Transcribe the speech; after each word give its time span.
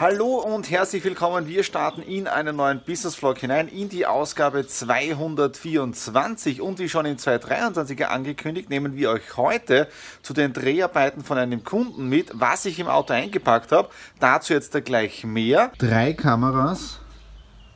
Hallo 0.00 0.36
und 0.36 0.70
herzlich 0.70 1.04
willkommen. 1.04 1.46
Wir 1.46 1.62
starten 1.62 2.00
in 2.00 2.26
einen 2.26 2.56
neuen 2.56 2.80
Business 2.80 3.14
Vlog 3.14 3.36
hinein, 3.36 3.68
in 3.68 3.90
die 3.90 4.06
Ausgabe 4.06 4.66
224. 4.66 6.62
Und 6.62 6.78
wie 6.78 6.88
schon 6.88 7.04
in 7.04 7.18
2023 7.18 8.06
angekündigt, 8.06 8.70
nehmen 8.70 8.96
wir 8.96 9.10
euch 9.10 9.36
heute 9.36 9.88
zu 10.22 10.32
den 10.32 10.54
Dreharbeiten 10.54 11.22
von 11.22 11.36
einem 11.36 11.64
Kunden 11.64 12.08
mit, 12.08 12.30
was 12.32 12.64
ich 12.64 12.78
im 12.78 12.86
Auto 12.86 13.12
eingepackt 13.12 13.72
habe. 13.72 13.90
Dazu 14.20 14.54
jetzt 14.54 14.72
gleich 14.86 15.24
mehr. 15.24 15.70
Drei 15.76 16.14
Kameras, 16.14 17.00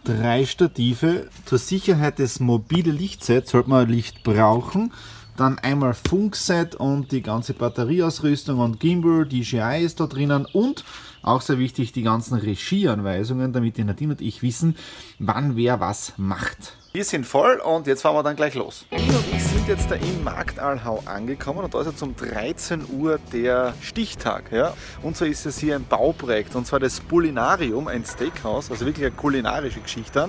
drei 0.05 0.47
Stative. 0.47 1.29
Zur 1.45 1.59
Sicherheit 1.59 2.19
des 2.19 2.41
mobile 2.41 2.91
Lichtsets 2.91 3.51
sollte 3.51 3.69
man 3.69 3.87
Licht 3.87 4.25
brauchen. 4.25 4.95
Dann 5.37 5.59
einmal 5.59 5.95
Funkset 5.95 6.77
und 6.77 7.11
die 7.11 7.23
ganze 7.23 7.55
Batterieausrüstung 7.55 8.61
und 8.61 8.79
Gimbal, 8.79 9.27
DJI 9.27 9.83
ist 9.83 9.99
da 9.99 10.07
drinnen 10.07 10.47
und 10.47 10.85
auch 11.23 11.41
sehr 11.41 11.59
wichtig, 11.59 11.93
die 11.93 12.03
ganzen 12.03 12.39
Regieanweisungen, 12.39 13.53
damit 13.53 13.77
die 13.77 13.85
Nadine 13.85 14.13
und 14.13 14.21
ich 14.21 14.43
wissen, 14.43 14.77
wann 15.19 15.57
wer 15.57 15.81
was 15.81 16.13
macht. 16.19 16.77
Wir 16.97 17.05
sind 17.05 17.27
voll 17.27 17.57
und 17.57 17.89
jetzt 17.89 18.03
fahren 18.03 18.15
wir 18.15 18.23
dann 18.23 18.37
gleich 18.37 18.55
los. 18.55 18.87
Nadine 18.93 19.19
und 19.19 19.35
ich 19.35 19.43
sind 19.43 19.67
jetzt 19.67 19.91
da 19.91 19.97
in 19.97 20.23
Marktalhau 20.23 21.03
angekommen 21.07 21.65
und 21.65 21.75
da 21.75 21.81
ist 21.81 21.89
jetzt 21.89 22.03
um 22.05 22.15
13 22.15 22.87
Uhr 22.89 23.19
der 23.33 23.75
Stichtag. 23.81 24.53
Ja? 24.53 24.75
Und 25.03 25.17
so 25.17 25.25
ist 25.25 25.45
es 25.45 25.59
hier 25.59 25.75
ein 25.75 25.85
Bauprojekt 25.87 26.55
und 26.55 26.69
zwar 26.69 26.79
das 26.79 27.01
Bulinarium, 27.01 27.89
ein 27.89 28.05
Steakhouse, 28.05 28.71
also 28.71 28.87
wirklich 28.87 29.07
eine 29.07 29.15
kulinarische 29.17 29.81
Geschichte 29.81 30.29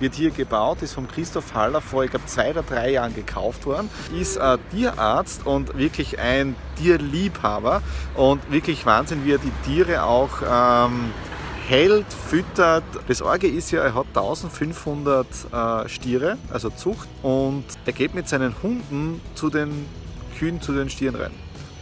wird 0.00 0.14
hier 0.14 0.30
gebaut, 0.30 0.82
ist 0.82 0.92
vom 0.92 1.08
Christoph 1.08 1.54
Haller 1.54 1.80
vor, 1.80 2.04
ich 2.04 2.10
glaube, 2.10 2.26
zwei 2.26 2.50
oder 2.50 2.62
drei 2.62 2.90
Jahren 2.90 3.14
gekauft 3.14 3.66
worden, 3.66 3.90
ist 4.18 4.38
ein 4.38 4.58
Tierarzt 4.70 5.46
und 5.46 5.76
wirklich 5.76 6.18
ein 6.18 6.56
Tierliebhaber 6.76 7.82
und 8.14 8.52
wirklich 8.52 8.86
Wahnsinn, 8.86 9.24
wie 9.24 9.32
er 9.32 9.38
die 9.38 9.52
Tiere 9.64 10.04
auch 10.04 10.42
ähm, 10.42 11.12
hält, 11.68 12.06
füttert. 12.12 12.84
Das 13.08 13.22
Orge 13.22 13.46
ist 13.46 13.70
ja, 13.70 13.82
er 13.82 13.94
hat 13.94 14.06
1500 14.08 15.26
äh, 15.52 15.88
Stiere, 15.88 16.38
also 16.52 16.70
Zucht, 16.70 17.08
und 17.22 17.64
er 17.86 17.92
geht 17.92 18.14
mit 18.14 18.28
seinen 18.28 18.54
Hunden 18.62 19.20
zu 19.34 19.50
den 19.50 19.86
Kühen, 20.38 20.60
zu 20.60 20.72
den 20.72 20.90
Stieren 20.90 21.14
rein 21.16 21.32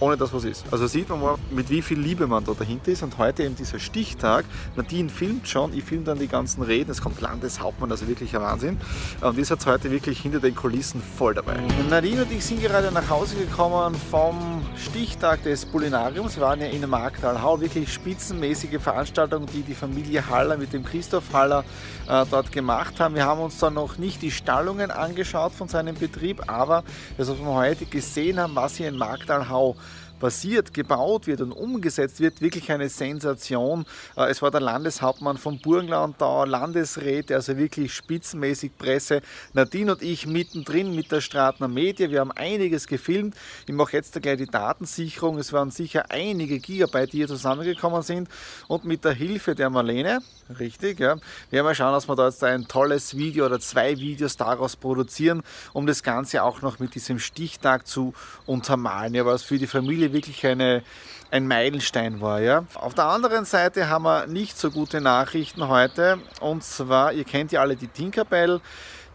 ohne 0.02 0.16
dass 0.16 0.32
was 0.34 0.44
ist. 0.44 0.64
Also 0.72 0.88
sieht 0.88 1.08
man 1.08 1.20
mal, 1.20 1.36
mit 1.52 1.70
wie 1.70 1.80
viel 1.80 1.98
Liebe 1.98 2.26
man 2.26 2.44
da 2.44 2.52
dahinter 2.52 2.90
ist. 2.90 3.04
Und 3.04 3.18
heute 3.18 3.44
eben 3.44 3.54
dieser 3.54 3.78
Stichtag. 3.78 4.44
Nadine 4.74 5.08
filmt 5.08 5.46
schon, 5.46 5.72
ich 5.72 5.84
filme 5.84 6.04
dann 6.04 6.18
die 6.18 6.26
ganzen 6.26 6.62
Reden. 6.62 6.90
Es 6.90 7.00
kommt 7.00 7.20
Landeshauptmann, 7.20 7.88
also 7.88 8.08
wirklich 8.08 8.34
ein 8.34 8.42
Wahnsinn. 8.42 8.80
Und 9.20 9.38
ist 9.38 9.50
jetzt 9.50 9.64
heute 9.66 9.92
wirklich 9.92 10.20
hinter 10.20 10.40
den 10.40 10.56
Kulissen 10.56 11.00
voll 11.00 11.34
dabei. 11.34 11.56
Nadine 11.88 12.22
und 12.22 12.32
ich 12.32 12.44
sind 12.44 12.60
gerade 12.60 12.90
nach 12.90 13.08
Hause 13.08 13.36
gekommen 13.36 13.94
vom 14.10 14.62
Stichtag 14.76 15.44
des 15.44 15.64
Bulinariums. 15.66 16.34
Wir 16.36 16.42
waren 16.42 16.60
ja 16.60 16.66
in 16.66 16.88
Marktalhau, 16.88 17.60
wirklich 17.60 17.92
spitzenmäßige 17.92 18.80
Veranstaltung, 18.80 19.46
die 19.46 19.62
die 19.62 19.74
Familie 19.74 20.28
Haller 20.28 20.56
mit 20.56 20.72
dem 20.72 20.84
Christoph 20.84 21.32
Haller 21.32 21.64
äh, 22.08 22.24
dort 22.28 22.50
gemacht 22.50 22.98
haben. 22.98 23.14
Wir 23.14 23.24
haben 23.24 23.40
uns 23.40 23.58
dann 23.58 23.74
noch 23.74 23.98
nicht 23.98 24.20
die 24.20 24.32
Stallungen 24.32 24.90
angeschaut 24.90 25.52
von 25.52 25.68
seinem 25.68 25.94
Betrieb, 25.94 26.42
aber 26.48 26.82
das, 27.16 27.28
was 27.28 27.38
wir 27.38 27.54
heute 27.54 27.86
gesehen 27.86 28.40
haben, 28.40 28.56
was 28.56 28.76
hier 28.76 28.88
in 28.88 28.96
Marktalhau 28.96 29.76
passiert, 30.22 30.72
gebaut 30.72 31.26
wird 31.26 31.40
und 31.40 31.50
umgesetzt 31.50 32.20
wird, 32.20 32.40
wirklich 32.40 32.70
eine 32.70 32.88
Sensation. 32.88 33.84
Äh, 34.16 34.30
es 34.30 34.40
war 34.40 34.52
der 34.52 34.60
Landeshauptmann 34.60 35.36
von 35.36 35.58
Burgenland 35.58 36.14
da, 36.20 36.44
Landesräte, 36.44 37.34
also 37.34 37.56
wirklich 37.56 37.92
spitzenmäßig 37.92 38.78
Presse. 38.78 39.20
Nadine 39.52 39.92
und 39.92 40.02
ich 40.02 40.28
mittendrin 40.28 40.94
mit 40.94 41.10
der 41.10 41.20
Stratner 41.20 41.66
Media. 41.66 42.08
Wir 42.08 42.20
haben 42.20 42.30
einiges 42.30 42.86
gefilmt. 42.86 43.34
Ich 43.66 43.74
mache 43.74 43.96
jetzt 43.96 44.22
gleich 44.22 44.38
die 44.38 44.46
Datensicherung. 44.46 45.38
Es 45.38 45.52
waren 45.52 45.72
sicher 45.72 46.04
einige 46.08 46.60
Gigabyte, 46.60 47.12
die 47.12 47.16
hier 47.16 47.28
zusammengekommen 47.28 48.02
sind. 48.02 48.28
Und 48.68 48.84
mit 48.84 49.04
der 49.04 49.14
Hilfe 49.14 49.56
der 49.56 49.70
Marlene, 49.70 50.20
richtig, 50.60 51.00
ja, 51.00 51.16
werden 51.50 51.66
wir 51.66 51.74
schauen, 51.74 51.94
dass 51.94 52.08
wir 52.08 52.14
da 52.14 52.26
jetzt 52.26 52.44
ein 52.44 52.68
tolles 52.68 53.16
Video 53.16 53.46
oder 53.46 53.58
zwei 53.58 53.98
Videos 53.98 54.36
daraus 54.36 54.76
produzieren, 54.76 55.42
um 55.72 55.84
das 55.84 56.04
Ganze 56.04 56.44
auch 56.44 56.62
noch 56.62 56.78
mit 56.78 56.94
diesem 56.94 57.18
Stichtag 57.18 57.88
zu 57.88 58.14
untermalen. 58.46 59.14
Ja, 59.14 59.26
was 59.26 59.42
für 59.42 59.58
die 59.58 59.66
Familie 59.66 60.11
wirklich 60.12 60.46
eine, 60.46 60.82
ein 61.30 61.46
Meilenstein 61.46 62.20
war. 62.20 62.40
Ja. 62.40 62.64
Auf 62.74 62.94
der 62.94 63.06
anderen 63.06 63.44
Seite 63.44 63.88
haben 63.88 64.04
wir 64.04 64.26
nicht 64.26 64.58
so 64.58 64.70
gute 64.70 65.00
Nachrichten 65.00 65.68
heute. 65.68 66.18
Und 66.40 66.64
zwar, 66.64 67.12
ihr 67.12 67.24
kennt 67.24 67.52
ja 67.52 67.60
alle 67.60 67.76
die 67.76 67.88
Tinkerbell, 67.88 68.60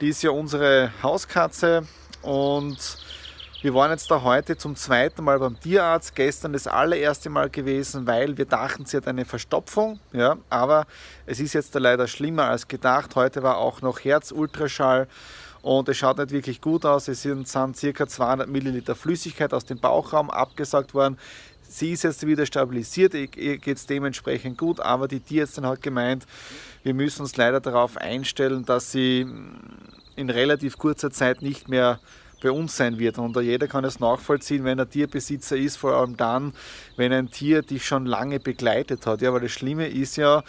die 0.02 0.10
ist 0.10 0.22
ja 0.24 0.32
unsere 0.32 0.92
Hauskatze 1.02 1.88
und 2.22 2.78
wir 3.64 3.74
waren 3.74 3.90
jetzt 3.90 4.12
da 4.12 4.22
heute 4.22 4.56
zum 4.56 4.76
zweiten 4.76 5.24
Mal 5.24 5.40
beim 5.40 5.60
Tierarzt, 5.60 6.16
gestern 6.16 6.54
das 6.54 6.68
allererste 6.68 7.32
Mal 7.32 7.50
gewesen, 7.50 8.06
weil 8.06 8.38
wir 8.38 8.46
dachten, 8.46 8.86
sie 8.86 8.98
hat 8.98 9.08
eine 9.08 9.26
Verstopfung, 9.26 10.00
ja, 10.14 10.38
aber 10.48 10.86
es 11.26 11.40
ist 11.40 11.54
jetzt 11.54 11.74
leider 11.74 12.08
schlimmer 12.08 12.46
als 12.46 12.68
gedacht. 12.68 13.16
Heute 13.16 13.42
war 13.42 13.58
auch 13.58 13.82
noch 13.82 14.00
Herzultraschall 14.00 15.08
und 15.62 15.90
es 15.90 15.98
schaut 15.98 16.18
nicht 16.18 16.32
wirklich 16.32 16.62
gut 16.62 16.86
aus. 16.86 17.08
Es 17.08 17.22
sind, 17.22 17.48
sind 17.48 17.96
ca. 17.96 18.08
200 18.08 18.48
Milliliter 18.48 18.96
Flüssigkeit 18.96 19.54
aus 19.54 19.66
dem 19.66 19.80
Bauchraum 19.80 20.30
abgesagt 20.30 20.94
worden. 20.94 21.18
Sie 21.70 21.92
ist 21.92 22.04
jetzt 22.04 22.26
wieder 22.26 22.46
stabilisiert, 22.46 23.14
ihr 23.14 23.28
geht 23.28 23.68
es 23.68 23.86
dementsprechend 23.86 24.58
gut, 24.58 24.80
aber 24.80 25.08
die 25.08 25.20
Tierärztin 25.20 25.66
hat 25.66 25.82
gemeint, 25.82 26.26
wir 26.84 26.94
müssen 26.94 27.24
uns 27.24 27.36
leider 27.36 27.60
darauf 27.60 27.98
einstellen, 27.98 28.64
dass 28.64 28.92
sie 28.92 29.28
in 30.16 30.30
relativ 30.30 30.78
kurzer 30.78 31.12
Zeit 31.12 31.42
nicht 31.42 31.68
mehr 31.68 32.00
bei 32.42 32.52
uns 32.52 32.78
sein 32.78 33.00
wird. 33.00 33.18
Und 33.18 33.36
jeder 33.42 33.68
kann 33.68 33.84
es 33.84 34.00
nachvollziehen, 34.00 34.64
wenn 34.64 34.80
er 34.80 34.90
Tierbesitzer 34.90 35.58
ist, 35.58 35.78
vor 35.78 35.94
allem 35.94 36.18
dann, 36.18 36.54
wenn 36.96 37.12
ein 37.12 37.30
Tier 37.30 37.62
dich 37.62 37.86
schon 37.86 38.06
lange 38.06 38.40
begleitet 38.40 39.06
hat. 39.06 39.22
Ja, 39.22 39.34
weil 39.34 39.42
das 39.42 39.52
Schlimme 39.52 39.88
ist 39.88 40.18
ja, 40.18 40.44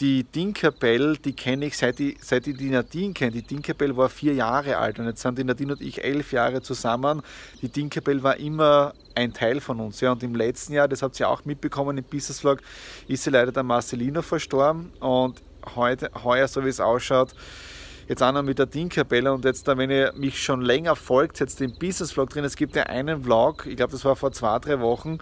die 0.00 0.24
Tinkerbell, 0.24 1.16
die 1.16 1.34
kenne 1.34 1.66
ich 1.66 1.76
seit 1.76 2.00
ich, 2.00 2.16
seit 2.20 2.46
ich 2.46 2.56
die 2.56 2.70
Nadine 2.70 3.12
kenne. 3.12 3.30
Die 3.30 3.42
Tinkerbell 3.42 3.96
war 3.96 4.08
vier 4.08 4.34
Jahre 4.34 4.76
alt 4.76 4.98
und 4.98 5.06
jetzt 5.06 5.22
sind 5.22 5.38
die 5.38 5.44
Nadine 5.44 5.74
und 5.74 5.80
ich 5.80 6.02
elf 6.02 6.32
Jahre 6.32 6.62
zusammen. 6.62 7.22
Die 7.62 7.68
Tinkerbell 7.68 8.22
war 8.22 8.36
immer 8.36 8.94
ein 9.14 9.32
Teil 9.32 9.60
von 9.60 9.78
uns. 9.80 10.00
Ja. 10.00 10.12
Und 10.12 10.22
im 10.22 10.34
letzten 10.34 10.72
Jahr, 10.72 10.88
das 10.88 11.02
habt 11.02 11.18
ihr 11.20 11.28
auch 11.28 11.44
mitbekommen 11.44 11.96
im 11.96 12.04
Business 12.04 12.40
Vlog, 12.40 12.60
ist 13.06 13.22
sie 13.22 13.30
leider 13.30 13.52
der 13.52 13.62
Marcelino 13.62 14.22
verstorben. 14.22 14.92
Und 14.98 15.40
heute, 15.76 16.10
heuer, 16.24 16.48
so 16.48 16.64
wie 16.64 16.68
es 16.68 16.80
ausschaut, 16.80 17.32
jetzt 18.08 18.22
auch 18.22 18.32
noch 18.32 18.42
mit 18.42 18.58
der 18.58 18.68
Tinkerbell 18.68 19.28
und 19.28 19.44
jetzt, 19.44 19.66
wenn 19.66 19.90
ihr 19.90 20.12
mich 20.16 20.42
schon 20.42 20.60
länger 20.60 20.96
folgt, 20.96 21.38
jetzt 21.38 21.60
den 21.60 21.72
Business 21.78 22.12
Vlog 22.12 22.30
drin. 22.30 22.44
Es 22.44 22.56
gibt 22.56 22.74
ja 22.74 22.84
einen 22.84 23.22
Vlog, 23.22 23.66
ich 23.66 23.76
glaube, 23.76 23.92
das 23.92 24.04
war 24.04 24.16
vor 24.16 24.32
zwei, 24.32 24.58
drei 24.58 24.80
Wochen, 24.80 25.18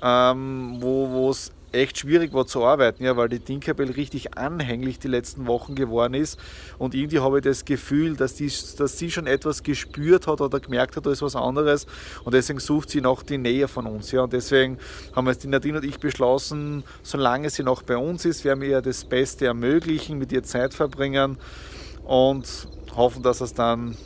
ähm, 0.00 0.76
wo 0.78 1.28
es 1.28 1.52
echt 1.72 1.98
schwierig 1.98 2.32
war 2.32 2.46
zu 2.46 2.64
arbeiten, 2.64 3.04
ja, 3.04 3.16
weil 3.16 3.28
die 3.28 3.38
Tinkerbell 3.38 3.90
richtig 3.90 4.36
anhänglich 4.36 4.98
die 4.98 5.08
letzten 5.08 5.46
Wochen 5.46 5.74
geworden 5.74 6.14
ist. 6.14 6.38
Und 6.78 6.94
irgendwie 6.94 7.20
habe 7.20 7.38
ich 7.38 7.44
das 7.44 7.64
Gefühl, 7.64 8.16
dass, 8.16 8.34
die, 8.34 8.50
dass 8.78 8.98
sie 8.98 9.10
schon 9.10 9.26
etwas 9.26 9.62
gespürt 9.62 10.26
hat 10.26 10.40
oder 10.40 10.60
gemerkt 10.60 10.96
hat, 10.96 11.06
da 11.06 11.10
ist 11.10 11.22
was 11.22 11.36
anderes. 11.36 11.86
Und 12.24 12.34
deswegen 12.34 12.60
sucht 12.60 12.90
sie 12.90 13.00
noch 13.00 13.22
die 13.22 13.38
Nähe 13.38 13.68
von 13.68 13.86
uns. 13.86 14.12
Ja. 14.12 14.22
Und 14.22 14.32
deswegen 14.32 14.78
haben 15.14 15.26
wir 15.26 15.34
die 15.34 15.48
Nadine 15.48 15.78
und 15.78 15.84
ich 15.84 15.98
beschlossen, 15.98 16.84
solange 17.02 17.50
sie 17.50 17.62
noch 17.62 17.82
bei 17.82 17.96
uns 17.96 18.24
ist, 18.24 18.44
werden 18.44 18.60
wir 18.60 18.68
ihr 18.68 18.82
das 18.82 19.04
Beste 19.04 19.46
ermöglichen, 19.46 20.18
mit 20.18 20.32
ihr 20.32 20.42
Zeit 20.42 20.74
verbringen 20.74 21.38
und 22.04 22.68
hoffen, 22.94 23.22
dass 23.22 23.40
es 23.40 23.54
dann 23.54 23.96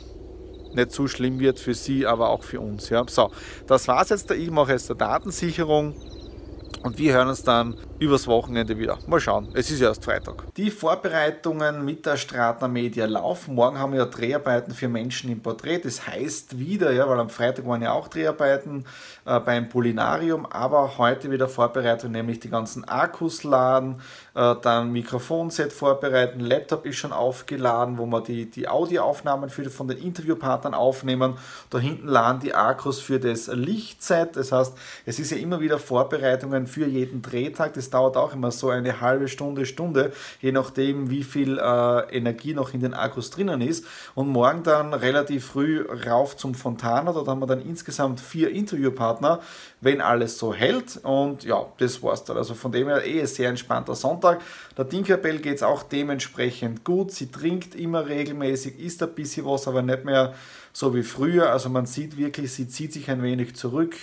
nicht 0.73 0.91
zu 0.91 1.07
schlimm 1.07 1.39
wird 1.39 1.59
für 1.59 1.73
sie, 1.73 2.05
aber 2.05 2.29
auch 2.29 2.43
für 2.43 2.59
uns. 2.59 2.89
Ja. 2.89 3.03
So, 3.07 3.31
das 3.65 3.87
war 3.87 4.01
es 4.01 4.09
jetzt. 4.09 4.31
Ich 4.31 4.51
mache 4.51 4.71
jetzt 4.71 4.89
der 4.89 4.95
Datensicherung. 4.95 5.95
Und 6.83 6.97
wir 6.97 7.13
hören 7.13 7.27
uns 7.27 7.43
dann 7.43 7.75
übers 7.99 8.27
Wochenende 8.27 8.77
wieder. 8.77 8.97
Mal 9.07 9.19
schauen, 9.19 9.49
es 9.53 9.71
ist 9.71 9.79
ja 9.79 9.87
erst 9.87 10.05
Freitag. 10.05 10.43
Die 10.55 10.69
Vorbereitungen 10.69 11.83
mit 11.83 12.05
der 12.05 12.17
Stratner 12.17 12.67
Media 12.67 13.05
laufen. 13.05 13.55
Morgen 13.55 13.79
haben 13.79 13.93
wir 13.93 13.99
ja 13.99 14.05
Dreharbeiten 14.05 14.73
für 14.73 14.87
Menschen 14.87 15.31
im 15.31 15.41
Porträt. 15.41 15.79
Das 15.79 16.07
heißt 16.07 16.59
wieder, 16.59 16.91
ja, 16.91 17.09
weil 17.09 17.19
am 17.19 17.29
Freitag 17.29 17.65
waren 17.65 17.81
ja 17.81 17.93
auch 17.93 18.07
Dreharbeiten 18.07 18.85
äh, 19.25 19.39
beim 19.39 19.69
Polinarium, 19.69 20.45
aber 20.45 20.97
heute 20.97 21.31
wieder 21.31 21.47
Vorbereitung, 21.47 22.11
nämlich 22.11 22.39
die 22.39 22.49
ganzen 22.49 22.83
Akkus 22.85 23.43
laden, 23.43 24.01
äh, 24.35 24.55
dann 24.61 24.91
Mikrofonset 24.91 25.73
vorbereiten, 25.73 26.39
Laptop 26.39 26.85
ist 26.85 26.97
schon 26.97 27.11
aufgeladen, 27.11 27.97
wo 27.97 28.05
wir 28.05 28.21
die, 28.21 28.49
die 28.49 28.67
Audioaufnahmen 28.67 29.49
für, 29.49 29.69
von 29.69 29.87
den 29.87 29.97
Interviewpartnern 29.97 30.73
aufnehmen. 30.73 31.33
Da 31.69 31.79
hinten 31.79 32.07
laden 32.07 32.41
die 32.41 32.53
Akkus 32.53 32.99
für 32.99 33.19
das 33.19 33.47
Lichtset. 33.47 34.35
Das 34.35 34.51
heißt, 34.51 34.77
es 35.05 35.19
ist 35.19 35.31
ja 35.31 35.37
immer 35.37 35.59
wieder 35.59 35.79
Vorbereitungen 35.79 36.67
für 36.67 36.85
jeden 36.85 37.21
Drehtag. 37.21 37.73
Das 37.73 37.86
dauert 37.89 38.17
auch 38.17 38.33
immer 38.33 38.51
so 38.51 38.69
eine 38.69 39.01
halbe 39.01 39.27
Stunde, 39.27 39.65
Stunde, 39.65 40.11
je 40.41 40.51
nachdem, 40.51 41.09
wie 41.09 41.23
viel 41.23 41.57
äh, 41.57 42.15
Energie 42.15 42.53
noch 42.53 42.73
in 42.73 42.79
den 42.79 42.93
Akkus 42.93 43.29
drinnen 43.29 43.61
ist. 43.61 43.85
Und 44.15 44.29
morgen 44.29 44.63
dann 44.63 44.93
relativ 44.93 45.45
früh 45.45 45.85
rauf 46.07 46.37
zum 46.37 46.55
Fontana. 46.55 47.13
Dort 47.13 47.27
haben 47.27 47.39
wir 47.39 47.47
dann 47.47 47.61
insgesamt 47.61 48.19
vier 48.19 48.49
Interviewpartner, 48.49 49.41
wenn 49.81 50.01
alles 50.01 50.37
so 50.37 50.53
hält. 50.53 50.99
Und 51.03 51.43
ja, 51.43 51.65
das 51.77 52.01
war's 52.03 52.23
dann. 52.23 52.37
Also 52.37 52.53
von 52.53 52.71
dem 52.71 52.87
her 52.87 53.05
eh 53.05 53.25
sehr 53.25 53.49
entspannter 53.49 53.95
Sonntag. 53.95 54.41
Der 54.77 54.87
Tinkerbell 54.87 55.39
geht 55.39 55.57
es 55.57 55.63
auch 55.63 55.83
dementsprechend 55.83 56.83
gut. 56.83 57.11
Sie 57.11 57.31
trinkt 57.31 57.75
immer 57.75 58.07
regelmäßig, 58.07 58.79
isst 58.79 59.01
ein 59.03 59.13
bisschen 59.13 59.45
was, 59.45 59.67
aber 59.67 59.81
nicht 59.81 60.05
mehr 60.05 60.33
so 60.77 60.93
wie 60.93 61.01
früher. 61.01 61.51
Also 61.51 61.69
man 61.69 61.87
sieht 61.87 62.17
wirklich, 62.17 62.51
sie 62.53 62.67
zieht 62.67 62.93
sich 62.93 63.09
ein 63.09 63.23
wenig 63.23 63.55
zurück. 63.55 63.95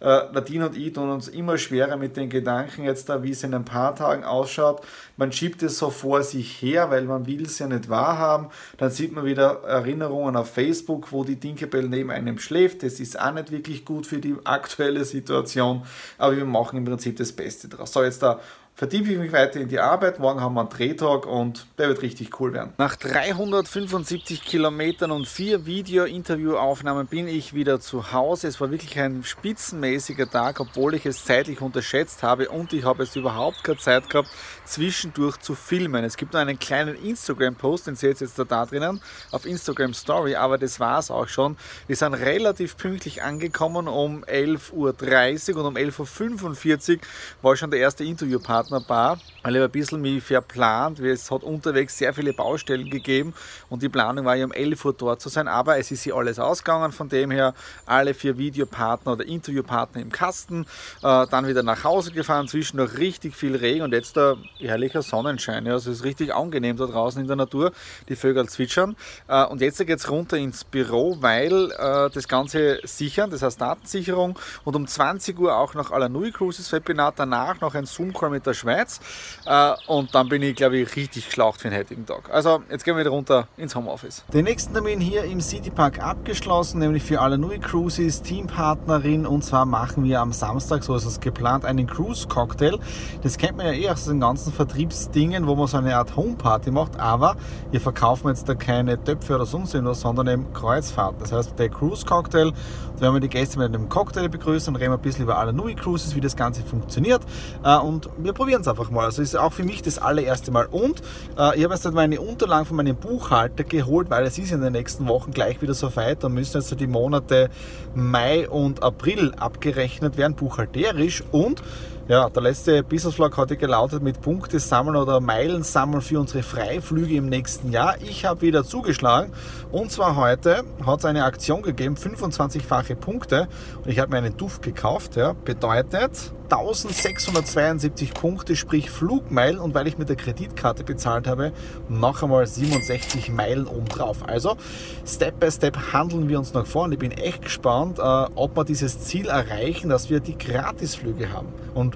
Äh, 0.00 0.24
Nadine 0.32 0.66
und 0.66 0.76
ich 0.76 0.92
tun 0.92 1.08
uns 1.08 1.28
immer 1.28 1.56
schwerer 1.56 1.96
mit 1.96 2.16
den 2.16 2.28
Gedanken 2.28 2.82
jetzt 2.82 3.08
da, 3.08 3.22
wie 3.22 3.30
es 3.30 3.44
in 3.44 3.54
ein 3.54 3.64
paar 3.64 3.94
Tagen 3.94 4.24
ausschaut. 4.24 4.82
Man 5.16 5.30
schiebt 5.30 5.62
es 5.62 5.78
so 5.78 5.88
vor 5.88 6.24
sich 6.24 6.60
her, 6.60 6.90
weil 6.90 7.04
man 7.04 7.28
will 7.28 7.42
es 7.42 7.60
ja 7.60 7.68
nicht 7.68 7.88
wahrhaben. 7.88 8.48
Dann 8.76 8.90
sieht 8.90 9.12
man 9.12 9.24
wieder 9.24 9.62
Erinnerungen 9.62 10.34
auf 10.34 10.50
Facebook, 10.50 11.12
wo 11.12 11.22
die 11.22 11.38
Tinkerbell 11.38 11.88
neben 11.88 12.10
einem 12.10 12.40
schläft. 12.40 12.82
Das 12.82 12.98
ist 12.98 13.20
auch 13.20 13.32
nicht 13.32 13.52
wirklich 13.52 13.84
gut 13.84 14.04
für 14.04 14.18
die 14.18 14.34
aktuelle 14.44 15.04
Situation, 15.04 15.84
aber 16.18 16.36
wir 16.36 16.44
machen 16.44 16.76
im 16.76 16.84
Prinzip 16.84 17.16
das 17.18 17.30
Beste 17.30 17.68
draus. 17.68 17.92
So, 17.92 18.02
jetzt 18.02 18.20
da 18.24 18.40
vertiefe 18.76 19.10
ich 19.10 19.18
mich 19.18 19.32
weiter 19.32 19.58
in 19.58 19.68
die 19.68 19.80
Arbeit. 19.80 20.18
Morgen 20.18 20.42
haben 20.42 20.54
wir 20.54 20.60
einen 20.60 20.68
Drehtag 20.68 21.24
und 21.26 21.66
der 21.78 21.88
wird 21.88 22.02
richtig 22.02 22.38
cool 22.38 22.52
werden. 22.52 22.74
Nach 22.76 22.94
375 22.94 24.44
Kilometern 24.44 25.12
und 25.12 25.26
vier 25.26 25.64
Video-Interview-Aufnahmen 25.64 27.06
bin 27.06 27.26
ich 27.26 27.54
wieder 27.54 27.80
zu 27.80 28.12
Hause. 28.12 28.48
Es 28.48 28.60
war 28.60 28.70
wirklich 28.70 28.98
ein 28.98 29.24
spitzenmäßiger 29.24 30.30
Tag, 30.30 30.60
obwohl 30.60 30.94
ich 30.94 31.06
es 31.06 31.24
zeitlich 31.24 31.62
unterschätzt 31.62 32.22
habe 32.22 32.50
und 32.50 32.74
ich 32.74 32.84
habe 32.84 33.02
es 33.02 33.16
überhaupt 33.16 33.64
keine 33.64 33.78
Zeit 33.78 34.10
gehabt, 34.10 34.28
zwischendurch 34.66 35.38
zu 35.38 35.54
filmen. 35.54 36.04
Es 36.04 36.18
gibt 36.18 36.34
noch 36.34 36.40
einen 36.40 36.58
kleinen 36.58 37.02
Instagram-Post, 37.02 37.86
den 37.86 37.96
seht 37.96 38.20
ihr 38.20 38.26
jetzt 38.26 38.38
da, 38.38 38.66
drinnen, 38.66 39.00
auf 39.30 39.46
Instagram 39.46 39.94
Story, 39.94 40.34
aber 40.36 40.58
das 40.58 40.78
war 40.80 40.98
es 40.98 41.10
auch 41.10 41.28
schon. 41.28 41.56
Wir 41.86 41.96
sind 41.96 42.12
relativ 42.12 42.76
pünktlich 42.76 43.22
angekommen 43.22 43.88
um 43.88 44.22
11.30 44.24 45.54
Uhr 45.54 45.60
und 45.60 45.66
um 45.66 45.76
11.45 45.76 46.96
Uhr 46.96 47.00
war 47.40 47.56
schon 47.56 47.70
der 47.70 47.80
erste 47.80 48.04
Interviewpartner 48.04 48.65
Partnerpaar, 48.66 49.18
ich 49.48 49.56
ein 49.56 49.70
bisschen 49.70 50.00
mich 50.00 50.24
verplant, 50.24 51.00
weil 51.00 51.10
es 51.10 51.30
hat 51.30 51.44
unterwegs 51.44 51.96
sehr 51.96 52.12
viele 52.12 52.32
Baustellen 52.32 52.90
gegeben 52.90 53.32
und 53.68 53.80
die 53.80 53.88
Planung 53.88 54.24
war 54.24 54.34
ja 54.34 54.44
um 54.44 54.52
11 54.52 54.84
Uhr 54.84 54.92
dort 54.92 55.20
zu 55.20 55.28
sein, 55.28 55.46
aber 55.46 55.78
es 55.78 55.92
ist 55.92 56.02
hier 56.02 56.16
alles 56.16 56.40
ausgegangen, 56.40 56.90
von 56.90 57.08
dem 57.08 57.30
her. 57.30 57.54
Alle 57.86 58.12
vier 58.12 58.36
Videopartner 58.38 59.12
oder 59.12 59.24
Interviewpartner 59.24 60.02
im 60.02 60.10
Kasten, 60.10 60.66
äh, 61.02 61.26
dann 61.28 61.46
wieder 61.46 61.62
nach 61.62 61.84
Hause 61.84 62.10
gefahren, 62.10 62.48
zwischendurch 62.48 62.98
richtig 62.98 63.36
viel 63.36 63.54
Regen 63.54 63.82
und 63.82 63.92
jetzt 63.92 64.16
der 64.16 64.36
herrlicher 64.58 65.02
Sonnenschein, 65.02 65.64
ja, 65.64 65.74
also 65.74 65.92
es 65.92 65.98
ist 65.98 66.04
richtig 66.04 66.34
angenehm 66.34 66.76
da 66.76 66.86
draußen 66.86 67.20
in 67.20 67.28
der 67.28 67.36
Natur, 67.36 67.72
die 68.08 68.16
Vögel 68.16 68.48
zwitschern. 68.48 68.96
Äh, 69.28 69.44
und 69.44 69.60
jetzt 69.60 69.78
geht 69.78 69.98
es 69.98 70.10
runter 70.10 70.36
ins 70.36 70.64
Büro, 70.64 71.18
weil 71.20 71.70
äh, 71.70 72.10
das 72.10 72.26
Ganze 72.26 72.80
sichern, 72.82 73.30
das 73.30 73.42
heißt 73.42 73.60
Datensicherung 73.60 74.36
und 74.64 74.74
um 74.74 74.88
20 74.88 75.38
Uhr 75.38 75.56
auch 75.56 75.74
noch 75.74 75.92
Alanui 75.92 76.32
Cruises 76.32 76.72
Webinar, 76.72 77.12
danach 77.14 77.60
noch 77.60 77.74
ein 77.76 77.86
Zoom-Call 77.86 78.30
mit 78.30 78.44
der 78.44 78.55
Schweiz. 78.56 79.00
Äh, 79.46 79.72
und 79.86 80.14
dann 80.14 80.28
bin 80.28 80.42
ich, 80.42 80.56
glaube 80.56 80.78
ich, 80.78 80.96
richtig 80.96 81.26
geschlaucht 81.26 81.60
für 81.60 81.70
den 81.70 81.78
heutigen 81.78 82.06
Tag. 82.06 82.30
Also, 82.32 82.62
jetzt 82.70 82.84
gehen 82.84 82.96
wir 82.96 83.00
wieder 83.00 83.10
runter 83.10 83.48
ins 83.56 83.76
Homeoffice. 83.76 84.24
Den 84.32 84.44
nächsten 84.44 84.72
Termin 84.72 85.00
hier 85.00 85.24
im 85.24 85.40
Citypark 85.40 86.02
abgeschlossen, 86.02 86.80
nämlich 86.80 87.02
für 87.02 87.20
alle 87.20 87.38
Nui 87.38 87.58
Cruises, 87.58 88.22
Teampartnerin. 88.22 89.26
Und 89.26 89.44
zwar 89.44 89.66
machen 89.66 90.04
wir 90.04 90.20
am 90.20 90.32
Samstag, 90.32 90.82
so 90.82 90.96
ist 90.96 91.04
es 91.04 91.20
geplant, 91.20 91.64
einen 91.64 91.86
Cruise-Cocktail. 91.86 92.78
Das 93.22 93.38
kennt 93.38 93.56
man 93.56 93.66
ja 93.66 93.72
eh 93.72 93.90
aus 93.90 94.06
den 94.06 94.20
ganzen 94.20 94.52
Vertriebsdingen, 94.52 95.46
wo 95.46 95.54
man 95.54 95.66
so 95.66 95.76
eine 95.76 95.96
Art 95.96 96.16
Homeparty 96.16 96.70
macht. 96.70 96.98
Aber 96.98 97.36
wir 97.70 97.80
verkaufen 97.80 98.28
jetzt 98.28 98.48
da 98.48 98.54
keine 98.54 99.02
Töpfe 99.02 99.34
oder 99.34 99.46
sonst 99.46 99.74
irgendwas, 99.74 100.00
sondern 100.00 100.28
eben 100.28 100.52
Kreuzfahrten. 100.52 101.20
Das 101.20 101.32
heißt, 101.32 101.58
der 101.58 101.68
Cruise-Cocktail, 101.68 102.52
da 102.96 103.00
werden 103.02 103.14
wir 103.14 103.20
die 103.20 103.28
Gäste 103.28 103.58
mit 103.58 103.68
einem 103.68 103.88
Cocktail 103.88 104.28
begrüßen 104.28 104.74
und 104.74 104.80
reden 104.80 104.92
ein 104.92 105.00
bisschen 105.00 105.24
über 105.24 105.38
alle 105.38 105.52
Nui 105.52 105.74
Cruises, 105.74 106.14
wie 106.14 106.20
das 106.20 106.36
Ganze 106.36 106.62
funktioniert. 106.62 107.22
Äh, 107.62 107.76
und 107.76 108.08
wir 108.16 108.32
probieren 108.32 108.45
es 108.54 108.68
einfach 108.68 108.90
mal. 108.90 109.04
Also 109.04 109.22
ist 109.22 109.36
auch 109.36 109.52
für 109.52 109.64
mich 109.64 109.82
das 109.82 109.98
allererste 109.98 110.50
Mal. 110.50 110.66
Und 110.66 111.00
äh, 111.38 111.56
ich 111.58 111.64
habe 111.64 111.74
jetzt 111.74 111.90
meine 111.92 112.20
Unterlagen 112.20 112.66
von 112.66 112.76
meinem 112.76 112.96
Buchhalter 112.96 113.64
geholt, 113.64 114.10
weil 114.10 114.24
es 114.24 114.38
ist 114.38 114.52
in 114.52 114.60
den 114.60 114.72
nächsten 114.72 115.06
Wochen 115.08 115.32
gleich 115.32 115.60
wieder 115.62 115.74
so 115.74 115.94
weit. 115.96 116.24
Da 116.24 116.28
müssen 116.28 116.60
jetzt 116.60 116.78
die 116.78 116.86
Monate 116.86 117.50
Mai 117.94 118.48
und 118.48 118.82
April 118.82 119.32
abgerechnet 119.36 120.16
werden, 120.16 120.34
buchhalterisch. 120.34 121.22
Und 121.32 121.62
ja, 122.08 122.30
der 122.30 122.42
letzte 122.42 122.84
Business 122.84 123.16
Vlog 123.16 123.36
hatte 123.36 123.56
gelautet 123.56 124.00
mit 124.00 124.20
Punkte 124.20 124.60
sammeln 124.60 124.94
oder 124.96 125.20
Meilen 125.20 125.64
sammeln 125.64 126.00
für 126.00 126.20
unsere 126.20 126.44
Freiflüge 126.44 127.16
im 127.16 127.28
nächsten 127.28 127.72
Jahr. 127.72 127.96
Ich 128.00 128.24
habe 128.24 128.42
wieder 128.42 128.62
zugeschlagen 128.62 129.32
und 129.72 129.90
zwar 129.90 130.14
heute 130.14 130.62
hat 130.86 131.00
es 131.00 131.04
eine 131.04 131.24
Aktion 131.24 131.62
gegeben, 131.62 131.96
25-fache 131.96 132.94
Punkte 132.94 133.48
und 133.82 133.90
ich 133.90 133.98
habe 133.98 134.12
mir 134.12 134.18
einen 134.18 134.36
Duft 134.36 134.62
gekauft. 134.62 135.16
Ja, 135.16 135.32
bedeutet 135.32 136.32
1672 136.52 138.14
Punkte, 138.14 138.54
sprich 138.54 138.90
Flugmeilen 138.90 139.58
und 139.58 139.74
weil 139.74 139.88
ich 139.88 139.98
mit 139.98 140.08
der 140.08 140.16
Kreditkarte 140.16 140.84
bezahlt 140.84 141.26
habe, 141.26 141.52
noch 141.88 142.22
einmal 142.22 142.46
67 142.46 143.30
Meilen 143.30 143.66
obendrauf. 143.66 144.28
Also 144.28 144.56
Step 145.04 145.40
by 145.40 145.50
Step 145.50 145.76
handeln 145.92 146.28
wir 146.28 146.38
uns 146.38 146.54
nach 146.54 146.66
vorne. 146.66 146.94
Ich 146.94 147.00
bin 147.00 147.10
echt 147.10 147.42
gespannt, 147.42 147.98
äh, 147.98 148.02
ob 148.02 148.56
wir 148.56 148.64
dieses 148.64 149.00
Ziel 149.00 149.26
erreichen, 149.26 149.88
dass 149.88 150.08
wir 150.08 150.20
die 150.20 150.38
Gratisflüge 150.38 151.32
haben. 151.32 151.48
Und 151.74 151.95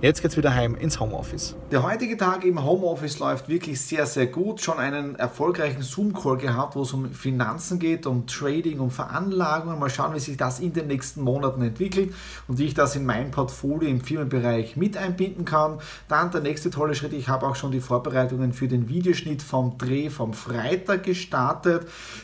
Jetzt 0.00 0.22
geht's 0.22 0.36
wieder 0.36 0.54
heim 0.54 0.76
ins 0.76 1.00
Homeoffice. 1.00 1.56
Der 1.72 1.82
heutige 1.82 2.16
Tag 2.16 2.44
im 2.44 2.64
Homeoffice 2.64 3.18
läuft 3.18 3.48
wirklich 3.48 3.80
sehr, 3.80 4.06
sehr 4.06 4.28
gut. 4.28 4.60
Schon 4.60 4.78
einen 4.78 5.16
erfolgreichen 5.16 5.82
Zoom-Call 5.82 6.36
gehabt, 6.36 6.76
wo 6.76 6.82
es 6.82 6.92
um 6.92 7.10
Finanzen 7.10 7.80
geht, 7.80 8.06
um 8.06 8.24
Trading, 8.28 8.78
um 8.78 8.92
Veranlagungen. 8.92 9.76
Mal 9.76 9.90
schauen, 9.90 10.14
wie 10.14 10.20
sich 10.20 10.36
das 10.36 10.60
in 10.60 10.72
den 10.72 10.86
nächsten 10.86 11.20
Monaten 11.20 11.62
entwickelt 11.62 12.14
und 12.46 12.58
wie 12.58 12.66
ich 12.66 12.74
das 12.74 12.94
in 12.94 13.06
mein 13.06 13.32
Portfolio 13.32 13.88
im 13.88 14.00
Firmenbereich 14.00 14.76
mit 14.76 14.96
einbinden 14.96 15.44
kann. 15.44 15.80
Dann 16.06 16.30
der 16.30 16.42
nächste 16.42 16.70
tolle 16.70 16.94
Schritt. 16.94 17.12
Ich 17.12 17.26
habe 17.26 17.48
auch 17.48 17.56
schon 17.56 17.72
die 17.72 17.80
Vorbereitungen 17.80 18.52
für 18.52 18.68
den 18.68 18.88
Videoschnitt 18.88 19.42
vom 19.42 19.78
Dreh 19.78 20.10
vom 20.10 20.32
Freitag 20.32 21.02
gestartet. 21.02 21.82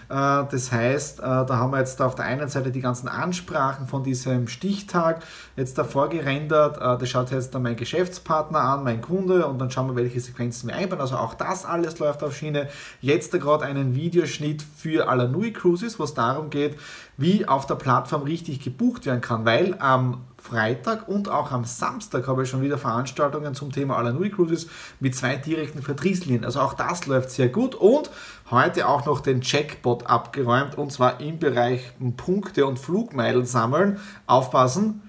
Äh, 0.09 0.45
das 0.49 0.71
heißt, 0.71 1.19
äh, 1.19 1.23
da 1.23 1.57
haben 1.57 1.73
wir 1.73 1.81
jetzt 1.81 2.01
auf 2.01 2.15
der 2.15 2.27
einen 2.27 2.49
Seite 2.49 2.71
die 2.71 2.81
ganzen 2.81 3.09
Ansprachen 3.09 3.89
von 3.89 4.05
diesem 4.05 4.47
Stichtag 4.47 5.25
jetzt 5.57 5.77
davor 5.77 6.09
gerendert. 6.09 6.77
Äh, 6.77 6.99
das 6.99 7.09
schaut 7.09 7.33
jetzt 7.33 7.53
dann 7.53 7.64
mein 7.65 7.75
Geschäftspartner 7.77 8.61
an, 8.61 8.85
mein 8.85 9.01
Kunde 9.01 9.47
und 9.47 9.59
dann 9.59 9.71
schauen 9.71 9.89
wir, 9.89 9.97
welche 9.97 10.21
Sequenzen 10.21 10.69
wir 10.69 10.77
einbauen. 10.77 11.01
Also 11.01 11.17
auch 11.17 11.35
das 11.35 11.65
alles 11.65 11.99
läuft 11.99 12.23
auf 12.23 12.37
Schiene. 12.37 12.69
Jetzt 13.01 13.33
gerade 13.33 13.65
einen 13.65 13.97
Videoschnitt 13.97 14.63
für 14.63 15.09
Alanui 15.09 15.53
Cruises, 15.53 15.99
wo 15.99 16.05
es 16.05 16.15
darum 16.15 16.51
geht, 16.51 16.77
wie 17.17 17.47
auf 17.49 17.67
der 17.67 17.75
Plattform 17.75 18.23
richtig 18.23 18.61
gebucht 18.61 19.07
werden 19.07 19.21
kann, 19.21 19.45
weil 19.45 19.77
am 19.81 20.23
Freitag 20.37 21.09
und 21.09 21.31
auch 21.31 21.53
am 21.53 21.65
Samstag 21.65 22.29
habe 22.29 22.43
ich 22.43 22.51
schon 22.51 22.61
wieder 22.61 22.77
Veranstaltungen 22.77 23.55
zum 23.55 23.73
Thema 23.73 23.97
Alanui 23.97 24.29
Cruises 24.29 24.69
mit 25.01 25.15
zwei 25.15 25.37
direkten 25.37 25.81
Vertriebslinien. 25.81 26.45
Also 26.45 26.61
auch 26.61 26.75
das 26.75 27.07
läuft 27.07 27.31
sehr 27.31 27.49
gut 27.49 27.75
und 27.75 28.11
heute 28.51 28.87
auch 28.87 29.07
noch 29.07 29.21
den 29.21 29.41
Checkbot 29.41 30.07
abgeräumt 30.07 30.77
und 30.77 30.93
zwar 30.93 31.19
im 31.21 31.39
Bereich 31.39 31.93
Punkte 32.19 32.67
und 32.67 32.79
Flugmeilen 32.79 33.47
sammeln. 33.47 33.99
Aufpassen, 34.27 35.04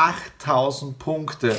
8000 0.00 0.94
Punkte. 0.94 1.58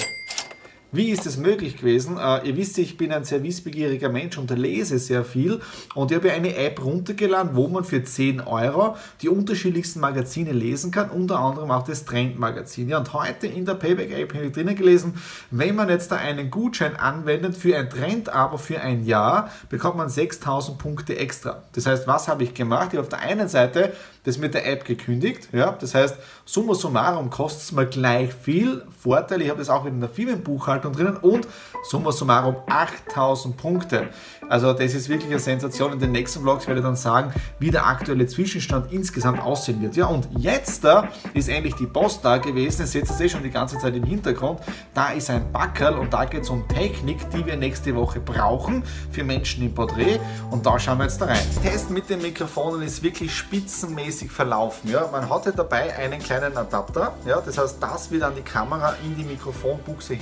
Wie 0.93 1.09
ist 1.09 1.25
es 1.25 1.37
möglich 1.37 1.77
gewesen? 1.77 2.17
Äh, 2.17 2.49
ihr 2.49 2.57
wisst, 2.57 2.77
ich 2.77 2.97
bin 2.97 3.13
ein 3.13 3.23
sehr 3.23 3.41
wissbegieriger 3.43 4.09
Mensch 4.09 4.37
und 4.37 4.51
lese 4.51 4.99
sehr 4.99 5.23
viel. 5.23 5.61
Und 5.95 6.11
ich 6.11 6.17
habe 6.17 6.33
eine 6.33 6.53
App 6.57 6.83
runtergeladen, 6.83 7.55
wo 7.55 7.69
man 7.69 7.85
für 7.85 8.03
10 8.03 8.41
Euro 8.41 8.97
die 9.21 9.29
unterschiedlichsten 9.29 10.01
Magazine 10.01 10.51
lesen 10.51 10.91
kann, 10.91 11.09
unter 11.09 11.39
anderem 11.39 11.71
auch 11.71 11.83
das 11.83 12.03
Trendmagazin. 12.03 12.89
Ja, 12.89 12.97
und 12.97 13.13
heute 13.13 13.47
in 13.47 13.65
der 13.65 13.75
Payback-App 13.75 14.33
habe 14.33 14.47
ich 14.47 14.51
drinnen 14.51 14.75
gelesen, 14.75 15.13
wenn 15.49 15.75
man 15.75 15.87
jetzt 15.87 16.11
da 16.11 16.17
einen 16.17 16.51
Gutschein 16.51 16.97
anwendet 16.97 17.55
für 17.55 17.77
ein 17.77 17.89
Trend, 17.89 18.27
aber 18.27 18.57
für 18.57 18.81
ein 18.81 19.05
Jahr, 19.05 19.49
bekommt 19.69 19.95
man 19.95 20.09
6000 20.09 20.77
Punkte 20.77 21.17
extra. 21.17 21.63
Das 21.71 21.85
heißt, 21.85 22.05
was 22.05 22.27
habe 22.27 22.43
ich 22.43 22.53
gemacht? 22.53 22.89
Ich 22.91 22.97
habe 22.97 23.03
auf 23.03 23.09
der 23.09 23.19
einen 23.19 23.47
Seite 23.47 23.93
das 24.25 24.37
mit 24.37 24.53
der 24.53 24.67
App 24.67 24.83
gekündigt. 24.83 25.47
Ja? 25.53 25.71
Das 25.71 25.95
heißt, 25.95 26.17
summa 26.45 26.75
summarum 26.75 27.29
kostet 27.29 27.63
es 27.63 27.71
mir 27.71 27.85
gleich 27.85 28.33
viel. 28.33 28.83
Vorteil, 29.01 29.41
ich 29.41 29.49
habe 29.49 29.59
das 29.59 29.69
auch 29.69 29.85
in 29.85 30.01
der 30.01 30.09
Firmenbuchhaltung 30.09 30.80
Bewertungsschaltung 30.81 30.93
drinnen 30.93 31.17
und 31.17 31.47
summa 31.83 32.11
summarum 32.11 32.55
8000 32.67 33.57
Punkte. 33.57 34.09
Also 34.49 34.73
das 34.73 34.93
ist 34.93 35.07
wirklich 35.07 35.29
eine 35.29 35.39
Sensation. 35.39 35.93
In 35.93 35.99
den 35.99 36.11
nächsten 36.11 36.41
Vlogs 36.41 36.67
werde 36.67 36.81
ich 36.81 36.85
dann 36.85 36.95
sagen, 36.95 37.33
wie 37.59 37.71
der 37.71 37.85
aktuelle 37.85 38.27
Zwischenstand 38.27 38.91
insgesamt 38.91 39.39
aussehen 39.39 39.81
wird. 39.81 39.95
Ja, 39.95 40.07
und 40.07 40.27
jetzt 40.37 40.83
da 40.83 41.07
ist 41.33 41.47
endlich 41.47 41.75
die 41.75 41.85
Post 41.85 42.25
da 42.25 42.37
gewesen. 42.37 42.81
Ihr 42.81 42.87
seht 42.87 43.09
es 43.09 43.19
eh 43.19 43.29
schon 43.29 43.43
die 43.43 43.49
ganze 43.49 43.77
Zeit 43.77 43.95
im 43.95 44.03
Hintergrund. 44.03 44.59
Da 44.93 45.11
ist 45.11 45.29
ein 45.29 45.51
Backerl 45.51 45.95
und 45.97 46.13
da 46.13 46.25
geht 46.25 46.43
es 46.43 46.49
um 46.49 46.67
Technik, 46.67 47.29
die 47.31 47.45
wir 47.45 47.55
nächste 47.55 47.95
Woche 47.95 48.19
brauchen 48.19 48.83
für 49.11 49.23
Menschen 49.23 49.63
im 49.63 49.73
Porträt. 49.73 50.19
Und 50.49 50.65
da 50.65 50.77
schauen 50.77 50.97
wir 50.97 51.05
jetzt 51.05 51.21
da 51.21 51.25
rein. 51.25 51.39
Der 51.63 51.71
Test 51.71 51.89
mit 51.89 52.09
den 52.09 52.21
Mikrofonen 52.21 52.81
ist 52.81 53.01
wirklich 53.03 53.33
spitzenmäßig 53.33 54.31
verlaufen. 54.31 54.89
Ja, 54.89 55.07
man 55.11 55.29
hatte 55.29 55.53
dabei 55.53 55.95
einen 55.95 56.19
kleinen 56.19 56.57
Adapter. 56.57 57.13
Ja, 57.25 57.41
das 57.41 57.57
heißt, 57.57 57.77
das 57.81 58.11
wird 58.11 58.23
an 58.23 58.35
die 58.35 58.41
Kamera 58.41 58.95
in 59.03 59.15
die 59.15 59.23
Mikrofonbuchse 59.23 60.15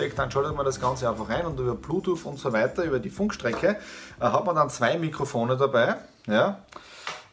hineingesteckt. 0.00 0.18
Dann 0.18 0.30
schaltet 0.30 0.56
man 0.56 0.64
das 0.64 0.80
Ganze 0.80 1.08
einfach 1.08 1.28
rein 1.28 1.46
und 1.46 1.58
über 1.58 1.74
Bluetooth 1.74 2.24
und 2.24 2.38
so 2.38 2.52
weiter, 2.52 2.84
über 2.84 2.98
die 2.98 3.10
Funkstrecke 3.10 3.76
äh, 4.20 4.24
hat 4.24 4.44
man 4.44 4.56
dann 4.56 4.70
zwei 4.70 4.98
Mikrofone 4.98 5.56
dabei. 5.56 5.96
Ja? 6.26 6.58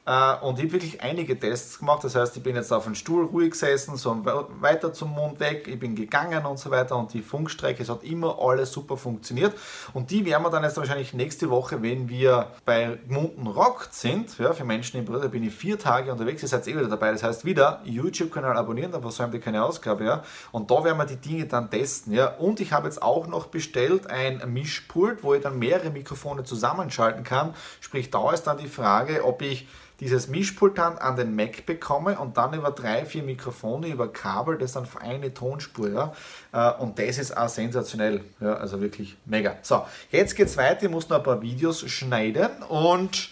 Äh, 0.07 0.35
und 0.41 0.57
ich 0.57 0.65
habe 0.65 0.71
wirklich 0.71 1.01
einige 1.01 1.37
Tests 1.37 1.79
gemacht. 1.79 2.03
Das 2.03 2.15
heißt, 2.15 2.37
ich 2.37 2.41
bin 2.41 2.55
jetzt 2.55 2.71
auf 2.71 2.85
dem 2.85 2.95
Stuhl 2.95 3.25
ruhig 3.25 3.51
gesessen, 3.51 3.97
so 3.97 4.17
weiter 4.61 4.93
zum 4.93 5.11
Mund 5.11 5.39
weg, 5.41 5.67
ich 5.67 5.77
bin 5.77 5.95
gegangen 5.95 6.45
und 6.45 6.57
so 6.57 6.71
weiter. 6.71 6.95
Und 6.95 7.13
die 7.13 7.21
Funkstrecke, 7.21 7.83
es 7.83 7.89
hat 7.89 8.03
immer 8.03 8.37
alles 8.39 8.71
super 8.71 8.95
funktioniert. 8.95 9.53
Und 9.93 10.09
die 10.09 10.25
werden 10.25 10.43
wir 10.43 10.49
dann 10.49 10.63
jetzt 10.63 10.77
wahrscheinlich 10.77 11.13
nächste 11.13 11.49
Woche, 11.49 11.81
wenn 11.83 12.07
wir 12.07 12.51
bei 12.63 12.97
Gmunden 13.07 13.47
Rock 13.47 13.89
sind, 13.91 14.37
ja, 14.37 14.53
für 14.53 14.63
Menschen 14.63 14.97
im 14.97 15.05
Brüder, 15.05 15.27
bin 15.27 15.43
ich 15.43 15.53
vier 15.53 15.77
Tage 15.77 16.09
unterwegs, 16.09 16.41
ihr 16.41 16.47
seid 16.47 16.65
eh 16.67 16.75
wieder 16.75 16.87
dabei. 16.87 17.11
Das 17.11 17.23
heißt, 17.23 17.43
wieder 17.43 17.81
YouTube-Kanal 17.83 18.55
abonnieren, 18.55 18.93
dann 18.93 19.01
versäumt 19.01 19.33
ihr 19.33 19.41
keine 19.41 19.61
Ausgabe. 19.61 20.05
Ja. 20.05 20.23
Und 20.53 20.71
da 20.71 20.85
werden 20.85 20.97
wir 20.97 21.05
die 21.05 21.17
Dinge 21.17 21.47
dann 21.47 21.69
testen. 21.69 22.13
Ja. 22.13 22.27
Und 22.35 22.61
ich 22.61 22.71
habe 22.71 22.87
jetzt 22.87 23.01
auch 23.01 23.27
noch 23.27 23.47
bestellt 23.47 24.09
ein 24.09 24.41
Mischpult, 24.53 25.21
wo 25.23 25.33
ich 25.33 25.41
dann 25.41 25.59
mehrere 25.59 25.89
Mikrofone 25.89 26.45
zusammenschalten 26.45 27.25
kann. 27.25 27.53
Sprich, 27.81 28.09
da 28.09 28.31
ist 28.31 28.43
dann 28.43 28.57
die 28.57 28.67
Frage, 28.67 29.25
ob 29.25 29.41
ich 29.41 29.67
dieses 29.99 30.27
Mischpult 30.27 30.77
dann 30.77 30.97
an 30.97 31.15
den 31.15 31.35
Mac 31.35 31.65
bekomme 31.65 32.19
und 32.19 32.37
dann 32.37 32.53
über 32.53 32.71
drei, 32.71 33.05
vier 33.05 33.23
Mikrofone, 33.23 33.87
über 33.87 34.11
Kabel, 34.11 34.57
das 34.57 34.73
dann 34.73 34.85
für 34.85 35.01
eine 35.01 35.33
Tonspur. 35.33 35.89
Ja? 35.89 36.13
Äh, 36.53 36.81
und 36.81 36.99
das 36.99 37.17
ist 37.17 37.35
auch 37.35 37.49
sensationell. 37.49 38.21
Ja, 38.39 38.55
also 38.55 38.81
wirklich 38.81 39.17
mega. 39.25 39.57
So, 39.61 39.85
jetzt 40.11 40.35
geht's 40.35 40.57
weiter. 40.57 40.83
Ich 40.83 40.91
muss 40.91 41.09
noch 41.09 41.17
ein 41.17 41.23
paar 41.23 41.41
Videos 41.41 41.89
schneiden 41.89 42.49
und 42.69 43.29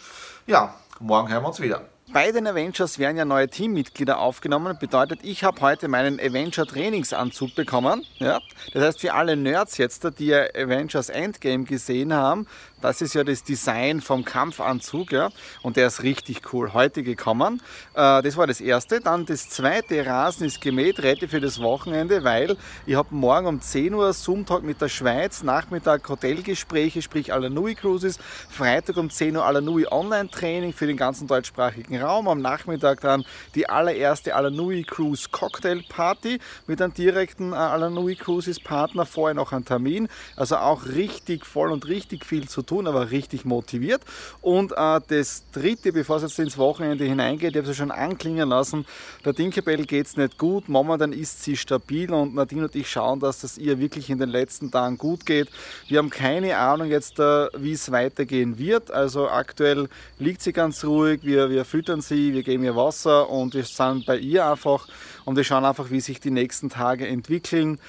ja, 0.47 0.73
morgen 0.99 1.29
hören 1.29 1.43
wir 1.43 1.47
uns 1.47 1.59
wieder. 1.59 1.81
Bei 2.13 2.31
den 2.31 2.45
Avengers 2.45 2.99
werden 2.99 3.17
ja 3.17 3.25
neue 3.25 3.49
Teammitglieder 3.49 4.19
aufgenommen. 4.19 4.77
Bedeutet, 4.79 5.21
ich 5.23 5.43
habe 5.43 5.59
heute 5.61 5.87
meinen 5.87 6.19
Avenger 6.19 6.65
Trainingsanzug 6.67 7.55
bekommen. 7.55 8.05
Ja? 8.19 8.39
Das 8.73 8.83
heißt, 8.83 9.01
für 9.01 9.13
alle 9.15 9.35
Nerds 9.35 9.77
jetzt, 9.77 10.07
die 10.19 10.33
Avengers 10.33 11.09
Endgame 11.09 11.63
gesehen 11.63 12.13
haben, 12.13 12.47
das 12.81 13.01
ist 13.01 13.15
ja 13.15 13.23
das 13.23 13.43
Design 13.43 14.01
vom 14.01 14.25
Kampfanzug, 14.25 15.11
ja, 15.11 15.29
und 15.61 15.77
der 15.77 15.87
ist 15.87 16.03
richtig 16.03 16.53
cool. 16.53 16.73
Heute 16.73 17.03
gekommen. 17.03 17.61
Äh, 17.93 18.21
das 18.21 18.37
war 18.37 18.47
das 18.47 18.61
erste. 18.61 18.99
Dann 19.01 19.25
das 19.25 19.49
zweite 19.49 20.05
Rasen 20.05 20.45
ist 20.45 20.61
gemäht, 20.61 21.01
ready 21.01 21.27
für 21.27 21.41
das 21.41 21.61
Wochenende, 21.61 22.23
weil 22.23 22.57
ich 22.85 22.95
habe 22.95 23.13
morgen 23.15 23.47
um 23.47 23.61
10 23.61 23.93
Uhr 23.93 24.11
Zoom-Talk 24.13 24.63
mit 24.63 24.81
der 24.81 24.89
Schweiz, 24.89 25.43
Nachmittag 25.43 26.07
Hotelgespräche, 26.07 27.01
sprich 27.01 27.33
Alanui 27.33 27.75
Cruises, 27.75 28.19
Freitag 28.49 28.97
um 28.97 29.09
10 29.09 29.37
Uhr 29.37 29.45
Alanui 29.45 29.87
Online-Training 29.87 30.73
für 30.73 30.87
den 30.87 30.97
ganzen 30.97 31.27
deutschsprachigen 31.27 32.01
Raum. 32.01 32.27
Am 32.27 32.41
Nachmittag 32.41 33.01
dann 33.01 33.23
die 33.55 33.69
allererste 33.69 34.35
Alanui 34.35 34.83
Cruise 34.83 35.29
Cocktail 35.31 35.81
Party 35.87 36.39
mit 36.67 36.81
einem 36.81 36.93
direkten 36.93 37.53
äh, 37.53 37.55
Alanui 37.55 38.15
Cruises 38.15 38.59
Partner. 38.59 39.05
Vorher 39.05 39.33
noch 39.33 39.53
ein 39.53 39.65
Termin. 39.65 40.07
Also 40.35 40.57
auch 40.57 40.85
richtig 40.85 41.45
voll 41.45 41.71
und 41.71 41.87
richtig 41.87 42.25
viel 42.25 42.47
zu 42.47 42.61
tun, 42.65 42.87
aber 42.87 43.11
richtig 43.11 43.45
motiviert. 43.45 44.01
Und 44.41 44.71
äh, 44.71 44.99
das 45.07 45.43
dritte, 45.51 45.93
bevor 45.93 46.17
es 46.17 46.23
jetzt 46.23 46.39
ins 46.39 46.57
Wochenende 46.57 47.05
hineingeht, 47.05 47.51
ich 47.51 47.57
habe 47.57 47.69
es 47.69 47.77
schon 47.77 47.91
anklingen 47.91 48.49
lassen, 48.49 48.85
der 49.23 49.33
Dinkelbell 49.33 49.85
geht 49.85 50.07
es 50.07 50.17
nicht 50.17 50.37
gut. 50.37 50.69
Momentan 50.69 51.13
ist 51.13 51.43
sie 51.43 51.57
stabil 51.57 52.11
und 52.13 52.35
Nadine 52.35 52.63
und 52.63 52.75
ich 52.75 52.89
schauen, 52.89 53.19
dass 53.19 53.41
das 53.41 53.57
ihr 53.57 53.79
wirklich 53.79 54.09
in 54.09 54.17
den 54.17 54.29
letzten 54.29 54.71
Tagen 54.71 54.97
gut 54.97 55.25
geht. 55.25 55.49
Wir 55.87 55.99
haben 55.99 56.09
keine 56.09 56.57
Ahnung 56.57 56.89
jetzt, 56.89 57.19
äh, 57.19 57.47
wie 57.55 57.73
es 57.73 57.91
weitergehen 57.91 58.57
wird. 58.57 58.91
Also 58.91 59.29
aktuell 59.29 59.89
liegt 60.19 60.41
sie 60.41 60.53
ganz 60.53 60.83
ruhig, 60.83 61.21
wir, 61.23 61.49
wir 61.49 61.65
füttern 61.65 62.01
sie, 62.01 62.33
wir 62.33 62.43
geben 62.43 62.63
ihr 62.63 62.75
Wasser 62.75 63.29
und 63.29 63.53
wir 63.53 63.63
sind 63.63 64.05
bei 64.05 64.17
ihr 64.17 64.45
einfach 64.45 64.87
und 65.25 65.35
wir 65.35 65.43
schauen 65.43 65.65
einfach, 65.65 65.89
wie 65.91 66.01
sich 66.01 66.19
die 66.19 66.31
nächsten 66.31 66.69
Tage 66.69 67.07
entwickeln 67.07 67.79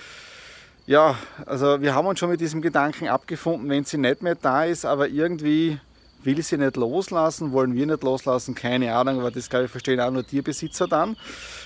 ja, 0.86 1.16
also 1.44 1.80
wir 1.80 1.94
haben 1.94 2.06
uns 2.06 2.18
schon 2.18 2.30
mit 2.30 2.40
diesem 2.40 2.62
Gedanken 2.62 3.08
abgefunden, 3.08 3.68
wenn 3.68 3.84
sie 3.84 3.98
nicht 3.98 4.22
mehr 4.22 4.34
da 4.34 4.64
ist, 4.64 4.84
aber 4.84 5.08
irgendwie 5.08 5.80
will 6.22 6.42
sie 6.42 6.58
nicht 6.58 6.76
loslassen, 6.76 7.52
wollen 7.52 7.74
wir 7.74 7.86
nicht 7.86 8.02
loslassen, 8.02 8.54
keine 8.54 8.94
Ahnung, 8.94 9.20
aber 9.20 9.30
das 9.30 9.48
glaube 9.48 9.66
ich 9.66 9.70
verstehen 9.70 10.00
auch 10.00 10.10
nur 10.10 10.26
Tierbesitzer 10.26 10.86
dann. 10.86 11.16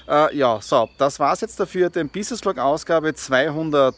Äh, 0.08 0.36
ja, 0.36 0.60
so, 0.60 0.88
das 0.98 1.18
war 1.18 1.32
es 1.32 1.40
jetzt 1.40 1.58
dafür, 1.58 1.90
den 1.90 2.08
Business 2.08 2.40
Vlog 2.40 2.58
Ausgabe 2.58 3.14
200. 3.14 3.94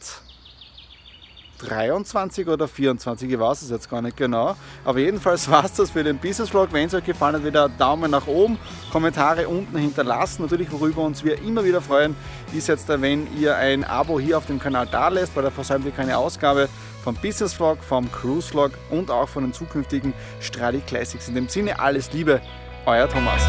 23 1.67 2.47
oder 2.47 2.67
24, 2.67 3.31
ich 3.31 3.39
weiß 3.39 3.61
es 3.61 3.69
jetzt 3.69 3.89
gar 3.89 4.01
nicht 4.01 4.17
genau. 4.17 4.55
Aber 4.85 4.99
jedenfalls 4.99 5.49
war 5.51 5.65
es 5.65 5.73
das 5.73 5.91
für 5.91 6.03
den 6.03 6.17
Business 6.17 6.49
Vlog. 6.49 6.69
Wenn 6.71 6.87
es 6.87 6.93
euch 6.93 7.03
gefallen 7.03 7.35
hat, 7.35 7.45
wieder 7.45 7.69
Daumen 7.69 8.11
nach 8.11 8.27
oben, 8.27 8.57
Kommentare 8.91 9.47
unten 9.47 9.77
hinterlassen. 9.77 10.43
Natürlich, 10.43 10.71
worüber 10.71 11.01
uns 11.01 11.23
wir 11.23 11.41
immer 11.41 11.63
wieder 11.63 11.81
freuen, 11.81 12.15
ist 12.53 12.67
jetzt, 12.67 12.87
wenn 12.89 13.27
ihr 13.37 13.55
ein 13.55 13.83
Abo 13.83 14.19
hier 14.19 14.37
auf 14.37 14.45
dem 14.45 14.59
Kanal 14.59 14.87
da 14.91 15.07
lässt, 15.07 15.35
weil 15.35 15.43
da 15.43 15.51
versäumt 15.51 15.85
ihr 15.85 15.91
keine 15.91 16.17
Ausgabe 16.17 16.69
vom 17.03 17.15
Business 17.15 17.53
Vlog, 17.53 17.83
vom 17.83 18.11
Cruise 18.11 18.47
Vlog 18.47 18.71
und 18.89 19.11
auch 19.11 19.27
von 19.27 19.43
den 19.43 19.53
zukünftigen 19.53 20.13
Stradi 20.39 20.79
Classics. 20.79 21.27
In 21.27 21.35
dem 21.35 21.49
Sinne, 21.49 21.79
alles 21.79 22.13
Liebe, 22.13 22.41
euer 22.85 23.09
Thomas. 23.09 23.41